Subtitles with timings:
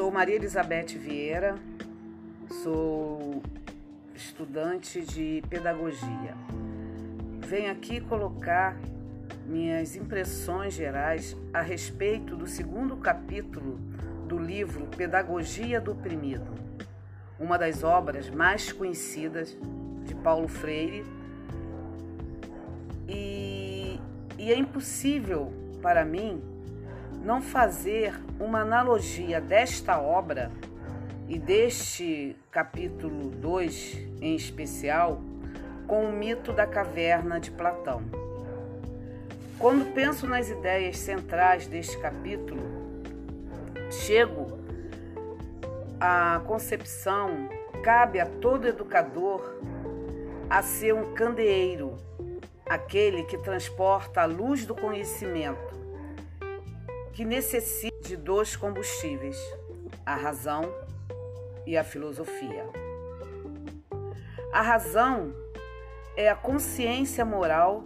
[0.00, 1.56] sou Maria Elizabeth Vieira,
[2.62, 3.42] sou
[4.14, 6.34] estudante de pedagogia.
[7.46, 8.80] Venho aqui colocar
[9.46, 13.78] minhas impressões gerais a respeito do segundo capítulo
[14.26, 16.50] do livro Pedagogia do Oprimido,
[17.38, 19.54] uma das obras mais conhecidas
[20.06, 21.04] de Paulo Freire.
[23.06, 24.00] E,
[24.38, 26.49] e é impossível para mim
[27.22, 30.50] não fazer uma analogia desta obra
[31.28, 35.20] e deste capítulo 2 em especial
[35.86, 38.02] com o mito da caverna de Platão.
[39.58, 42.62] Quando penso nas ideias centrais deste capítulo,
[43.90, 44.58] chego
[46.00, 47.48] à concepção
[47.82, 49.58] cabe a todo educador
[50.48, 51.96] a ser um candeeiro,
[52.66, 55.79] aquele que transporta a luz do conhecimento
[57.20, 59.36] que necessita de dois combustíveis,
[60.06, 60.74] a razão
[61.66, 62.64] e a filosofia.
[64.50, 65.34] A razão
[66.16, 67.84] é a consciência moral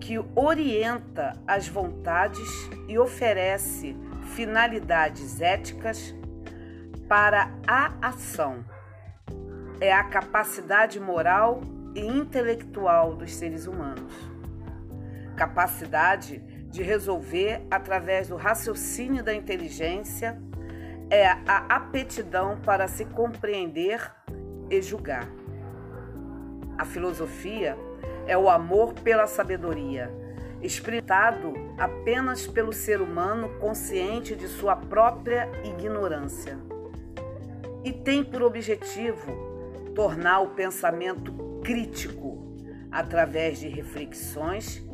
[0.00, 2.48] que orienta as vontades
[2.88, 3.96] e oferece
[4.34, 6.12] finalidades éticas
[7.08, 8.64] para a ação.
[9.80, 11.60] É a capacidade moral
[11.94, 14.12] e intelectual dos seres humanos.
[15.36, 20.42] Capacidade de resolver através do raciocínio da inteligência
[21.08, 24.00] é a aptidão para se compreender
[24.68, 25.28] e julgar.
[26.76, 27.78] A filosofia
[28.26, 30.10] é o amor pela sabedoria,
[30.60, 36.58] explicado apenas pelo ser humano consciente de sua própria ignorância.
[37.84, 39.30] E tem por objetivo
[39.94, 42.52] tornar o pensamento crítico
[42.90, 44.84] através de reflexões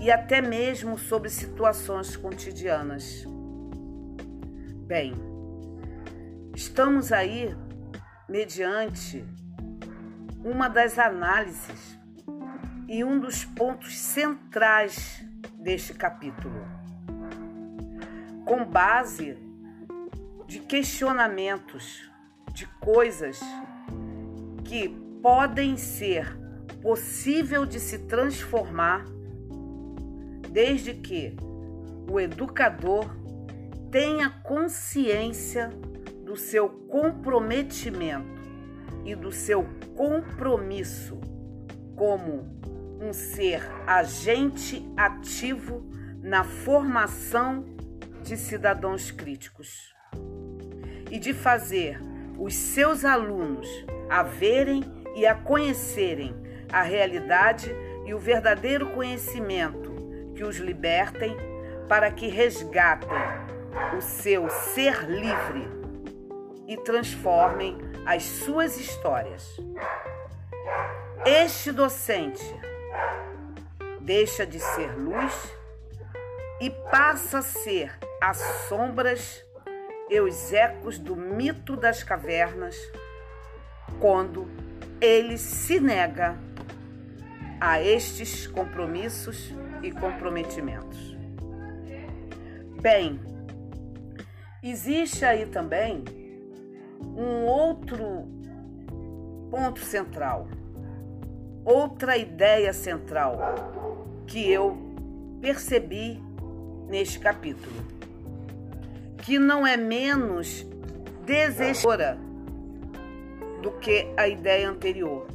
[0.00, 3.24] e até mesmo sobre situações cotidianas.
[4.86, 5.14] Bem,
[6.54, 7.56] estamos aí
[8.28, 9.24] mediante
[10.44, 11.98] uma das análises
[12.88, 15.24] e um dos pontos centrais
[15.54, 16.62] deste capítulo.
[18.44, 19.38] Com base
[20.46, 22.10] de questionamentos
[22.52, 23.40] de coisas
[24.64, 24.88] que
[25.22, 26.38] podem ser
[26.82, 29.04] possível de se transformar
[30.54, 31.34] desde que
[32.08, 33.10] o educador
[33.90, 35.68] tenha consciência
[36.24, 38.40] do seu comprometimento
[39.04, 39.66] e do seu
[39.96, 41.20] compromisso
[41.96, 42.48] como
[43.00, 45.84] um ser agente ativo
[46.22, 47.64] na formação
[48.22, 49.92] de cidadãos críticos
[51.10, 52.00] e de fazer
[52.38, 53.68] os seus alunos
[54.08, 54.84] a verem
[55.16, 56.32] e a conhecerem
[56.72, 57.74] a realidade
[58.06, 59.83] e o verdadeiro conhecimento
[60.34, 61.36] que os libertem
[61.88, 63.18] para que resgatem
[63.96, 65.68] o seu ser livre
[66.66, 69.56] e transformem as suas histórias.
[71.24, 72.44] Este docente
[74.00, 75.52] deixa de ser luz
[76.60, 79.44] e passa a ser as sombras
[80.10, 82.76] e os ecos do mito das cavernas
[83.98, 84.48] quando
[85.00, 86.38] ele se nega
[87.60, 91.14] a estes compromissos e comprometimentos.
[92.80, 93.20] Bem,
[94.62, 96.02] existe aí também
[97.16, 98.26] um outro
[99.50, 100.48] ponto central,
[101.64, 103.38] outra ideia central
[104.26, 104.76] que eu
[105.40, 106.20] percebi
[106.88, 107.76] neste capítulo,
[109.18, 110.66] que não é menos
[111.26, 112.18] desesperadora
[113.62, 115.26] do que a ideia anterior.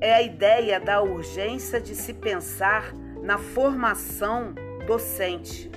[0.00, 2.92] É a ideia da urgência de se pensar
[3.26, 4.54] na formação
[4.86, 5.68] docente,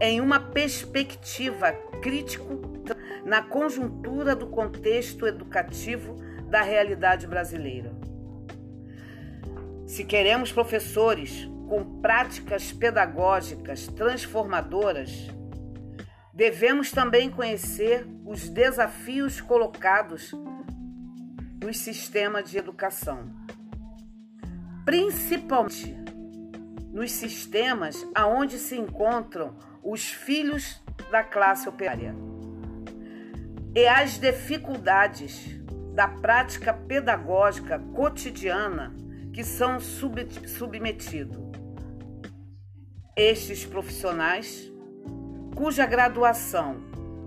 [0.00, 2.82] em uma perspectiva crítico
[3.22, 6.16] na conjuntura do contexto educativo
[6.48, 7.94] da realidade brasileira.
[9.86, 15.10] Se queremos professores com práticas pedagógicas transformadoras,
[16.32, 20.32] devemos também conhecer os desafios colocados
[21.62, 23.30] nos sistemas de educação,
[24.86, 26.04] principalmente
[26.94, 30.80] nos sistemas aonde se encontram os filhos
[31.10, 32.14] da classe operária.
[33.74, 35.60] E as dificuldades
[35.92, 38.94] da prática pedagógica cotidiana
[39.32, 41.36] que são sub submetidos.
[43.16, 44.72] Estes profissionais,
[45.56, 46.76] cuja graduação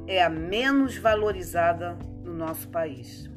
[0.07, 3.29] é a menos valorizada no nosso país.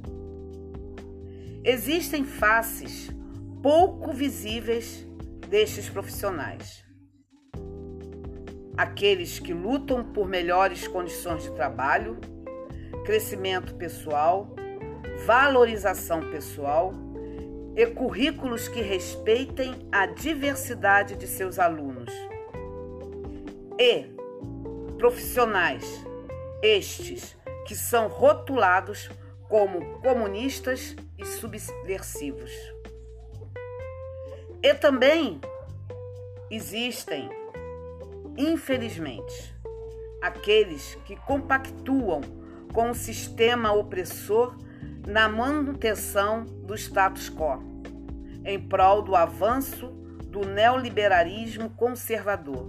[1.64, 3.10] Existem faces
[3.60, 5.09] pouco visíveis
[5.50, 6.88] destes profissionais.
[8.78, 12.18] aqueles que lutam por melhores condições de trabalho,
[13.04, 14.56] crescimento pessoal,
[15.26, 16.94] valorização pessoal
[17.76, 22.10] e currículos que respeitem a diversidade de seus alunos.
[23.78, 24.06] E
[24.96, 25.84] profissionais,
[26.62, 27.36] estes
[27.66, 29.10] que são rotulados
[29.46, 32.79] como comunistas e subversivos.
[34.62, 35.40] E também
[36.50, 37.30] existem,
[38.36, 39.54] infelizmente,
[40.20, 42.20] aqueles que compactuam
[42.72, 44.54] com o sistema opressor
[45.06, 47.62] na manutenção do status quo,
[48.44, 49.88] em prol do avanço
[50.26, 52.66] do neoliberalismo conservador.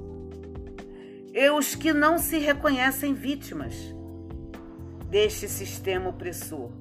[1.33, 3.75] E os que não se reconhecem vítimas
[5.09, 6.71] deste sistema opressor.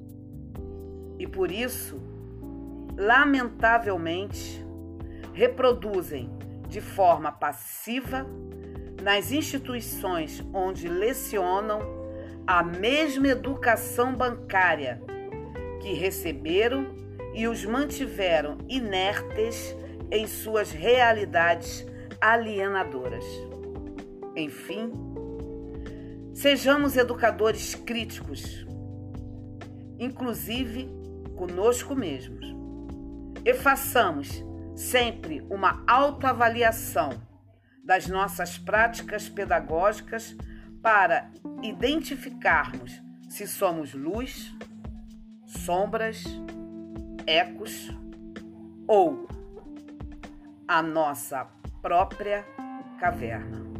[1.19, 2.01] E por isso,
[2.97, 4.65] lamentavelmente,
[5.33, 6.29] reproduzem
[6.67, 8.25] de forma passiva
[9.01, 11.81] nas instituições onde lecionam
[12.45, 15.01] a mesma educação bancária
[15.81, 16.95] que receberam
[17.33, 19.75] e os mantiveram inertes
[20.11, 21.85] em suas realidades
[22.19, 23.25] alienadoras.
[24.35, 24.91] Enfim,
[26.33, 28.65] sejamos educadores críticos,
[29.97, 30.89] inclusive
[31.35, 32.45] conosco mesmos,
[33.43, 34.43] e façamos
[34.81, 37.11] sempre uma autoavaliação
[37.85, 40.35] das nossas práticas pedagógicas
[40.81, 41.29] para
[41.61, 42.99] identificarmos
[43.29, 44.51] se somos luz,
[45.45, 46.23] sombras,
[47.27, 47.89] ecos
[48.87, 49.27] ou
[50.67, 51.45] a nossa
[51.81, 52.43] própria
[52.99, 53.70] caverna.